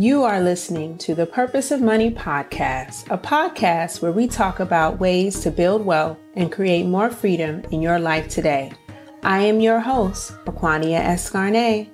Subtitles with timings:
[0.00, 4.98] You are listening to the Purpose of Money podcast, a podcast where we talk about
[4.98, 8.72] ways to build wealth and create more freedom in your life today.
[9.22, 11.90] I am your host, Aquania Escarnet.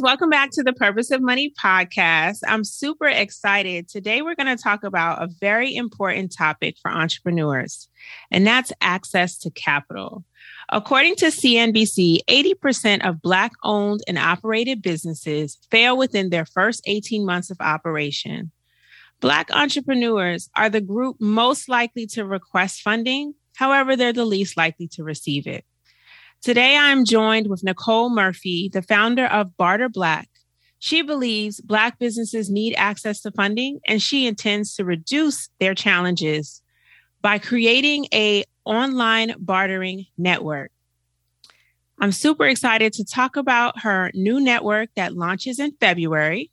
[0.00, 2.38] Welcome back to the Purpose of Money podcast.
[2.46, 3.88] I'm super excited.
[3.88, 7.88] Today, we're going to talk about a very important topic for entrepreneurs,
[8.30, 10.24] and that's access to capital.
[10.70, 17.24] According to CNBC, 80% of Black owned and operated businesses fail within their first 18
[17.24, 18.50] months of operation.
[19.20, 23.34] Black entrepreneurs are the group most likely to request funding.
[23.54, 25.64] However, they're the least likely to receive it.
[26.42, 30.28] Today, I'm joined with Nicole Murphy, the founder of Barter Black.
[30.78, 36.62] She believes Black businesses need access to funding, and she intends to reduce their challenges
[37.20, 40.70] by creating a online bartering network.
[41.98, 46.50] I'm super excited to talk about her new network that launches in February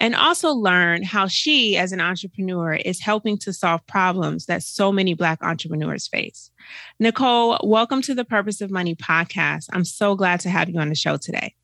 [0.00, 4.92] and also learn how she, as an entrepreneur, is helping to solve problems that so
[4.92, 6.50] many Black entrepreneurs face.
[6.98, 9.68] Nicole, welcome to the Purpose of Money podcast.
[9.72, 11.54] I'm so glad to have you on the show today.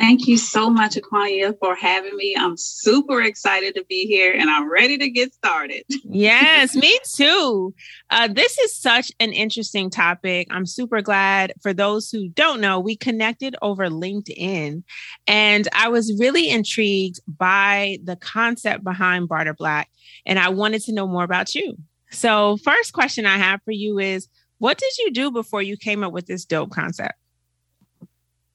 [0.00, 2.34] Thank you so much, Aquania, for having me.
[2.34, 5.84] I'm super excited to be here and I'm ready to get started.
[6.04, 7.74] yes, me too.
[8.08, 10.48] Uh, this is such an interesting topic.
[10.50, 11.52] I'm super glad.
[11.60, 14.82] For those who don't know, we connected over LinkedIn
[15.26, 19.90] and I was really intrigued by the concept behind Barter Black
[20.24, 21.76] and I wanted to know more about you.
[22.10, 26.02] So, first question I have for you is what did you do before you came
[26.02, 27.19] up with this dope concept?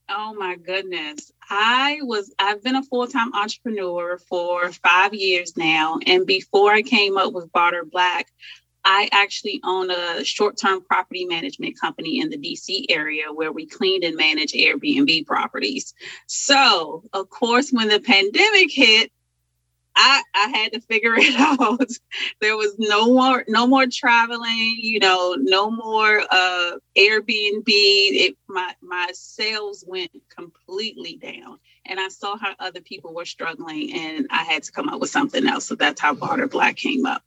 [0.07, 1.31] Oh my goodness.
[1.49, 7.17] I was I've been a full-time entrepreneur for 5 years now and before I came
[7.17, 8.27] up with Barter Black,
[8.83, 14.03] I actually own a short-term property management company in the DC area where we cleaned
[14.03, 15.95] and manage Airbnb properties.
[16.27, 19.11] So, of course, when the pandemic hit,
[19.95, 21.89] I, I had to figure it out.
[22.41, 27.63] there was no more no more traveling, you know, no more uh, Airbnb.
[27.67, 33.93] It, my my sales went completely down, and I saw how other people were struggling,
[33.93, 35.65] and I had to come up with something else.
[35.65, 37.23] So that's how Barter Black came up.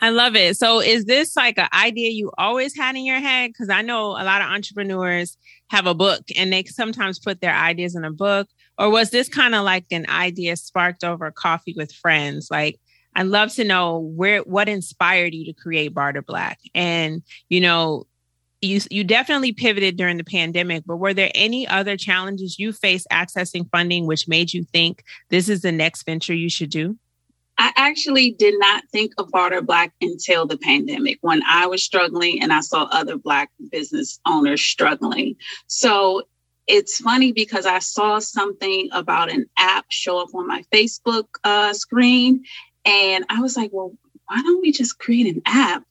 [0.00, 0.56] I love it.
[0.56, 3.50] So is this like an idea you always had in your head?
[3.50, 5.36] Because I know a lot of entrepreneurs
[5.70, 9.28] have a book and they sometimes put their ideas in a book or was this
[9.28, 12.48] kind of like an idea sparked over coffee with friends?
[12.50, 12.78] Like
[13.16, 16.58] i'd love to know where what inspired you to create barter black?
[16.74, 18.06] And you know
[18.60, 23.06] you you definitely pivoted during the pandemic but were there any other challenges you faced
[23.12, 26.96] accessing funding which made you think this is the next venture you should do?
[27.60, 32.40] I actually did not think of Barter Black until the pandemic when I was struggling
[32.40, 35.34] and I saw other Black business owners struggling.
[35.66, 36.22] So
[36.68, 41.72] it's funny because I saw something about an app show up on my Facebook uh,
[41.72, 42.44] screen,
[42.84, 43.96] and I was like, well,
[44.26, 45.82] why don't we just create an app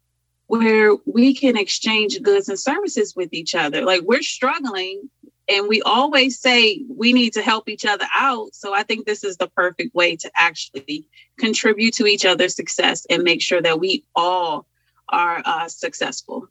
[0.46, 3.82] where we can exchange goods and services with each other?
[3.82, 5.10] Like, we're struggling,
[5.50, 8.54] and we always say we need to help each other out.
[8.54, 11.08] So I think this is the perfect way to actually
[11.40, 14.68] contribute to each other's success and make sure that we all
[15.09, 16.50] are uh, successful.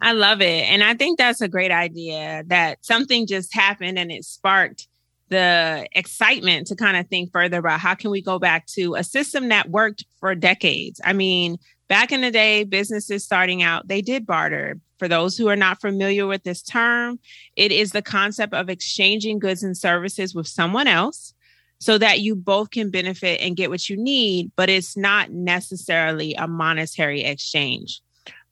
[0.00, 0.64] I love it.
[0.70, 4.88] And I think that's a great idea that something just happened and it sparked
[5.28, 9.04] the excitement to kind of think further about how can we go back to a
[9.04, 11.00] system that worked for decades.
[11.04, 11.56] I mean,
[11.88, 14.78] back in the day, businesses starting out, they did barter.
[14.98, 17.18] For those who are not familiar with this term,
[17.56, 21.34] it is the concept of exchanging goods and services with someone else
[21.78, 26.34] so that you both can benefit and get what you need, but it's not necessarily
[26.34, 28.00] a monetary exchange.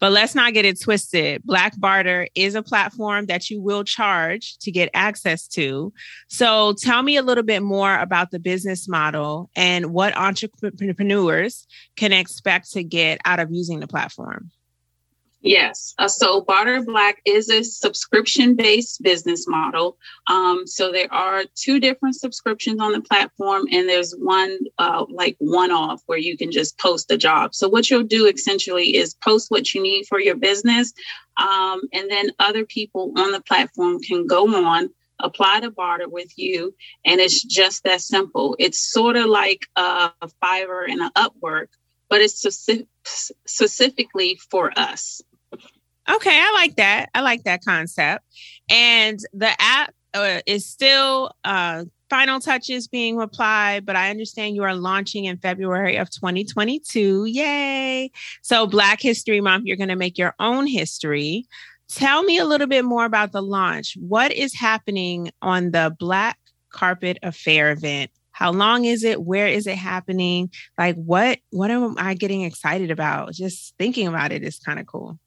[0.01, 1.43] But let's not get it twisted.
[1.45, 5.93] Black Barter is a platform that you will charge to get access to.
[6.29, 11.67] So tell me a little bit more about the business model and what entrepreneurs
[11.97, 14.51] can expect to get out of using the platform.
[15.43, 15.93] Yes.
[15.99, 19.99] Uh, so Barter Black is a subscription based business model.
[20.29, 25.35] Um, so there are two different subscriptions on the platform, and there's one uh, like
[25.39, 27.57] one off where you can just post a job.
[27.57, 30.93] So what you'll do essentially is post what you need for your business,
[31.37, 34.91] um, and then other people on the platform can go on.
[35.19, 36.75] Apply to barter with you,
[37.05, 38.57] and it's just that simple.
[38.59, 40.11] It's sort of like a
[40.43, 41.69] Fiverr and an Upwork,
[42.09, 45.21] but it's specific, specifically for us.
[46.11, 47.11] Okay, I like that.
[47.15, 48.25] I like that concept.
[48.69, 54.65] And the app uh, is still uh, final touches being applied, but I understand you
[54.65, 57.27] are launching in February of 2022.
[57.27, 58.11] Yay!
[58.43, 61.47] So, Black History Month, you're going to make your own history.
[61.89, 63.97] Tell me a little bit more about the launch.
[64.01, 66.39] What is happening on the Black
[66.71, 68.11] Carpet Affair event?
[68.33, 69.23] How long is it?
[69.23, 70.51] Where is it happening?
[70.79, 73.35] Like what what am I getting excited about?
[73.35, 75.19] Just thinking about it is kind of cool.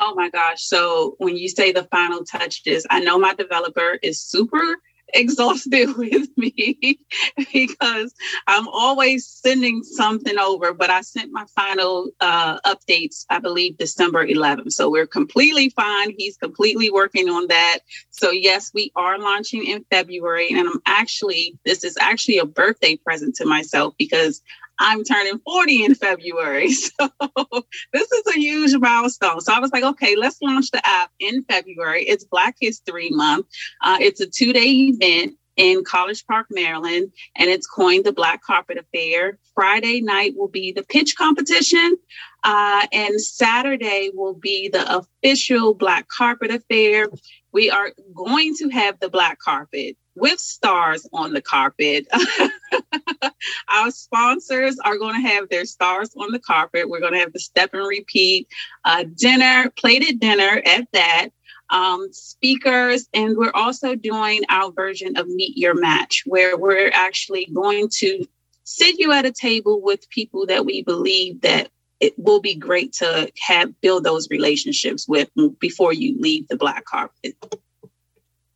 [0.00, 0.62] Oh my gosh.
[0.64, 4.76] So when you say the final touches, I know my developer is super
[5.14, 6.98] exhausted with me
[7.52, 8.14] because
[8.48, 14.26] I'm always sending something over, but I sent my final uh, updates, I believe, December
[14.26, 14.72] 11th.
[14.72, 16.12] So we're completely fine.
[16.16, 17.80] He's completely working on that.
[18.10, 20.48] So, yes, we are launching in February.
[20.50, 24.42] And I'm actually, this is actually a birthday present to myself because
[24.78, 26.70] I'm turning 40 in February.
[26.98, 29.40] So this is a huge milestone.
[29.40, 32.04] So I was like, okay, let's launch the app in February.
[32.04, 33.46] It's Black History Month.
[33.82, 38.42] Uh, it's a two day event in College Park, Maryland, and it's coined the Black
[38.42, 39.38] Carpet Affair.
[39.54, 41.96] Friday night will be the pitch competition,
[42.42, 47.08] uh, and Saturday will be the official Black Carpet Affair.
[47.52, 52.06] We are going to have the black carpet with stars on the carpet.
[53.68, 56.88] Our sponsors are going to have their stars on the carpet.
[56.88, 58.48] We're going to have the step and repeat
[58.84, 61.28] uh, dinner, plated dinner at that.
[61.70, 67.46] Um, speakers, and we're also doing our version of Meet Your Match, where we're actually
[67.52, 68.26] going to
[68.64, 71.70] sit you at a table with people that we believe that
[72.00, 76.84] it will be great to have build those relationships with before you leave the black
[76.84, 77.34] carpet.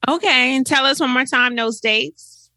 [0.06, 2.50] Okay, and tell us one more time those dates.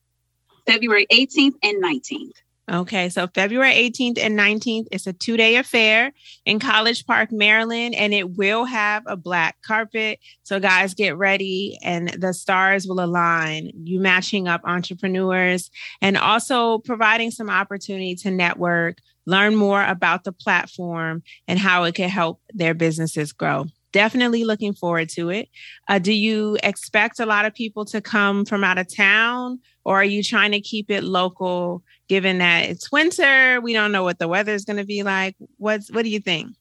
[0.68, 2.32] February 18th and 19th.
[2.72, 6.14] Okay, so February 18th and 19th is a two day affair
[6.46, 10.20] in College Park, Maryland, and it will have a black carpet.
[10.44, 13.72] So, guys, get ready, and the stars will align.
[13.84, 15.70] You matching up entrepreneurs
[16.02, 21.96] and also providing some opportunity to network, learn more about the platform and how it
[21.96, 25.50] can help their businesses grow definitely looking forward to it.
[25.88, 29.98] Uh, do you expect a lot of people to come from out of town, or
[29.98, 31.84] are you trying to keep it local?
[32.08, 35.36] Given that it's winter, we don't know what the weather is going to be like.
[35.58, 36.56] What's what do you think?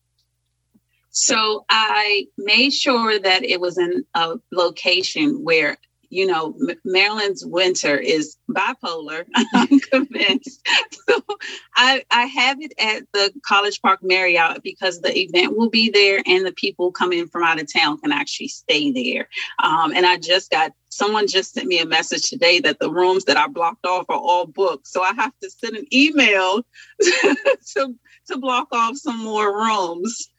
[1.09, 5.77] So I made sure that it was in a location where
[6.11, 9.25] you know, Maryland's winter is bipolar.
[9.53, 10.67] I'm convinced.
[11.07, 11.23] So
[11.75, 16.21] I, I have it at the College Park Marriott because the event will be there
[16.25, 19.29] and the people coming from out of town can actually stay there.
[19.63, 23.25] Um, and I just got someone just sent me a message today that the rooms
[23.25, 24.87] that I blocked off are all booked.
[24.87, 26.61] So I have to send an email
[27.01, 27.95] to
[28.27, 30.29] to block off some more rooms.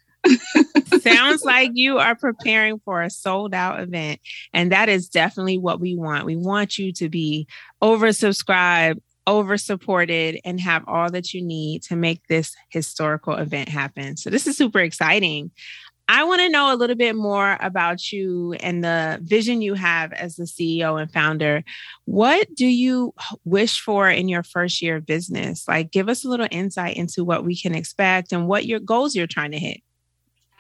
[1.01, 4.21] Sounds like you are preparing for a sold out event.
[4.53, 6.27] And that is definitely what we want.
[6.27, 7.49] We want you to be
[7.83, 14.17] oversubscribed, over supported, and have all that you need to make this historical event happen.
[14.17, 15.51] So, this is super exciting.
[16.09, 20.13] I want to know a little bit more about you and the vision you have
[20.13, 21.63] as the CEO and founder.
[22.05, 23.15] What do you
[23.45, 25.67] wish for in your first year of business?
[25.69, 29.15] Like, give us a little insight into what we can expect and what your goals
[29.15, 29.81] you're trying to hit.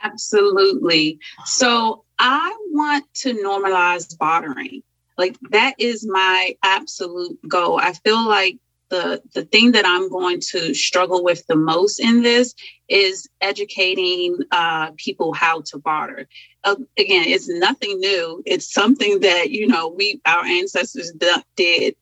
[0.03, 1.19] Absolutely.
[1.45, 4.83] So I want to normalize bartering.
[5.19, 7.79] Like that is my absolute goal.
[7.79, 8.59] I feel like
[8.89, 12.55] the the thing that I'm going to struggle with the most in this
[12.89, 16.29] is educating uh, people how to barter.
[16.65, 18.43] Uh, again, it's nothing new.
[18.45, 21.97] It's something that you know we our ancestors d- did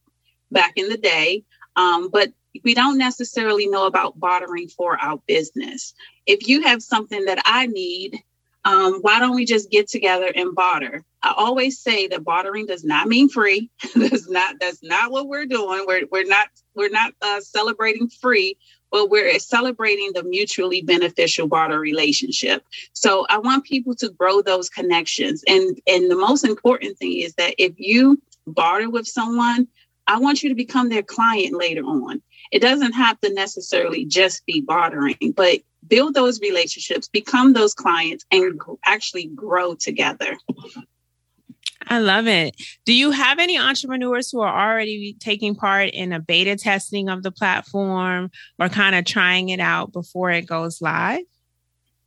[0.50, 1.44] back in the day.
[1.76, 2.32] Um, but
[2.64, 5.94] we don't necessarily know about bartering for our business.
[6.26, 8.22] If you have something that I need,
[8.64, 11.04] um, why don't we just get together and barter?
[11.22, 13.70] I always say that bartering does not mean free.
[13.94, 15.84] that's not that's not what we're doing.
[15.86, 18.58] We're we're not we're not uh, celebrating free,
[18.90, 22.64] but we're celebrating the mutually beneficial barter relationship.
[22.92, 27.34] So I want people to grow those connections, and and the most important thing is
[27.34, 29.68] that if you barter with someone,
[30.06, 32.20] I want you to become their client later on.
[32.50, 38.24] It doesn't have to necessarily just be bartering, but build those relationships, become those clients,
[38.30, 40.36] and actually grow together.
[41.86, 42.54] I love it.
[42.84, 47.22] Do you have any entrepreneurs who are already taking part in a beta testing of
[47.22, 51.22] the platform or kind of trying it out before it goes live?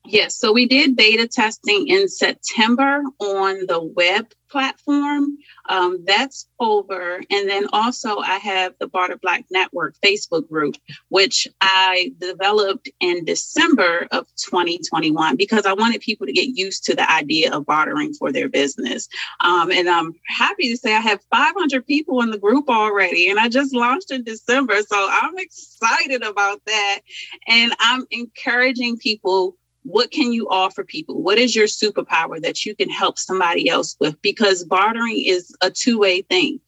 [0.06, 5.36] Yes, so we did beta testing in September on the web platform.
[5.68, 7.16] Um, that's over.
[7.30, 10.76] And then also, I have the Barter Black Network Facebook group,
[11.10, 16.96] which I developed in December of 2021 because I wanted people to get used to
[16.96, 19.10] the idea of bartering for their business.
[19.40, 23.40] Um, and I'm happy to say I have 500 people in the group already, and
[23.40, 24.76] I just launched in December.
[24.84, 27.00] So I'm excited about that.
[27.48, 31.22] And I'm encouraging people what can you offer people?
[31.22, 34.22] What is your superpower that you can help somebody else with?
[34.22, 36.60] Because bartering is a two way thing.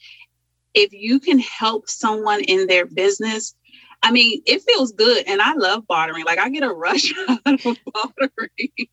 [0.74, 3.56] If you can help someone in their business,
[4.04, 5.26] I mean, it feels good.
[5.28, 6.26] And I love bartering.
[6.26, 8.88] Like I get a rush out of bartering.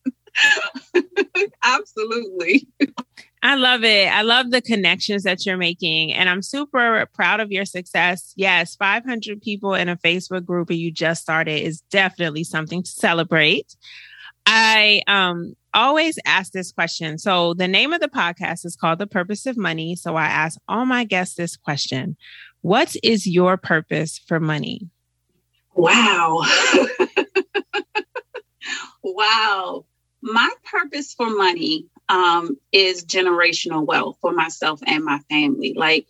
[1.63, 2.67] Absolutely.
[3.43, 4.07] I love it.
[4.07, 6.13] I love the connections that you're making.
[6.13, 8.33] And I'm super proud of your success.
[8.37, 12.89] Yes, 500 people in a Facebook group and you just started is definitely something to
[12.89, 13.75] celebrate.
[14.45, 17.17] I um, always ask this question.
[17.17, 19.95] So, the name of the podcast is called The Purpose of Money.
[19.95, 22.17] So, I ask all my guests this question
[22.61, 24.89] What is your purpose for money?
[25.75, 26.43] Wow.
[29.03, 29.85] wow.
[30.21, 35.73] My purpose for money um, is generational wealth for myself and my family.
[35.75, 36.07] Like,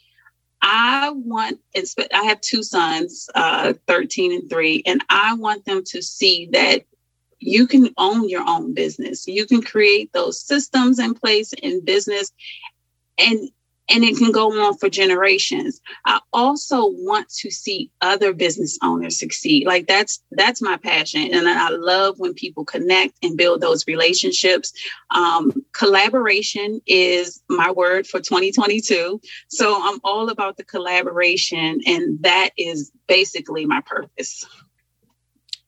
[0.62, 6.02] I want, I have two sons, uh, 13 and 3, and I want them to
[6.02, 6.86] see that
[7.46, 9.28] you can own your own business.
[9.28, 12.32] You can create those systems in place in business
[13.18, 13.50] and
[13.90, 15.82] and it can go on for generations.
[16.06, 19.68] I also want to see other business owners succeed.
[19.68, 24.72] Like that's that's my passion, and I love when people connect and build those relationships.
[25.12, 29.20] Um, collaboration is my word for 2022.
[29.50, 34.46] So I'm all about the collaboration, and that is basically my purpose.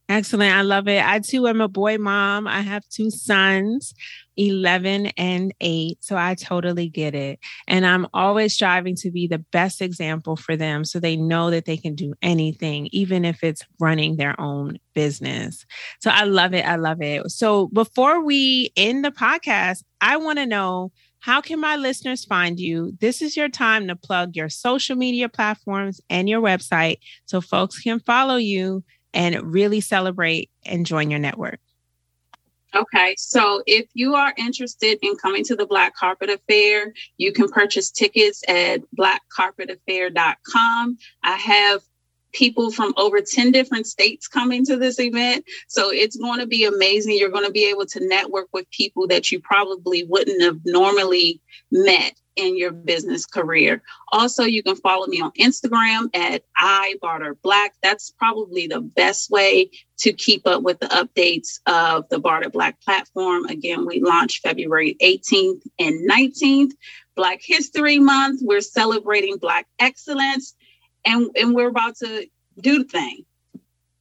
[0.07, 0.53] Excellent.
[0.53, 1.03] I love it.
[1.03, 2.47] I too am a boy mom.
[2.47, 3.95] I have two sons,
[4.37, 5.97] 11 and 8.
[5.99, 7.39] So I totally get it.
[7.67, 11.65] And I'm always striving to be the best example for them so they know that
[11.65, 15.65] they can do anything, even if it's running their own business.
[16.01, 16.65] So I love it.
[16.67, 17.31] I love it.
[17.31, 22.59] So before we end the podcast, I want to know how can my listeners find
[22.59, 22.95] you?
[23.01, 27.79] This is your time to plug your social media platforms and your website so folks
[27.79, 28.83] can follow you
[29.15, 31.59] and really celebrate and join your network.
[32.75, 37.47] Okay, so if you are interested in coming to the Black Carpet Affair, you can
[37.47, 40.97] purchase tickets at blackcarpetaffair.com.
[41.23, 41.81] I have
[42.33, 45.45] people from over 10 different states coming to this event.
[45.69, 47.17] So it's going to be amazing.
[47.17, 51.39] You're going to be able to network with people that you probably wouldn't have normally
[51.71, 53.81] met in your business career.
[54.11, 57.69] Also, you can follow me on Instagram at iBarterBlack.
[57.81, 62.81] That's probably the best way to keep up with the updates of the Barter Black
[62.81, 63.45] platform.
[63.45, 66.71] Again, we launched February 18th and 19th.
[67.15, 68.41] Black History Month.
[68.43, 70.53] We're celebrating Black excellence
[71.05, 72.27] and, and we're about to
[72.59, 73.25] do the thing.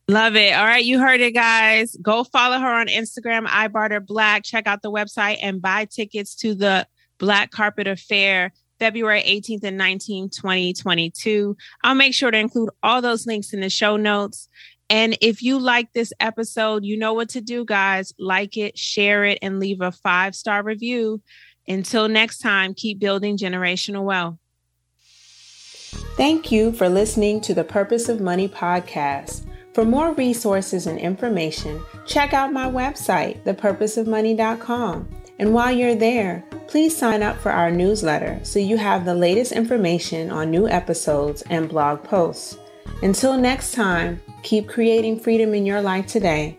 [0.07, 0.53] Love it.
[0.55, 1.97] All right, you heard it, guys.
[2.03, 4.45] Go follow her on Instagram, iBarterBlack.
[4.45, 6.87] Check out the website and buy tickets to the
[7.19, 11.57] Black Carpet Affair, February 18th and 19th, 2022.
[11.83, 14.49] I'll make sure to include all those links in the show notes.
[14.91, 18.13] And if you like this episode, you know what to do, guys.
[18.19, 21.23] Like it, share it, and leave a five star review.
[21.67, 24.37] Until next time, keep building generational wealth.
[26.17, 29.47] Thank you for listening to the Purpose of Money podcast.
[29.73, 35.09] For more resources and information, check out my website, thepurposeofmoney.com.
[35.39, 39.53] And while you're there, please sign up for our newsletter so you have the latest
[39.53, 42.59] information on new episodes and blog posts.
[43.03, 46.59] Until next time, keep creating freedom in your life today